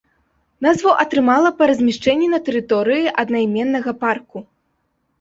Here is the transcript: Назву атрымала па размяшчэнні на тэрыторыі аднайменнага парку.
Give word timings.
Назву 0.65 0.93
атрымала 1.03 1.51
па 1.59 1.69
размяшчэнні 1.73 2.33
на 2.33 2.39
тэрыторыі 2.49 3.15
аднайменнага 3.25 3.99
парку. 4.05 4.37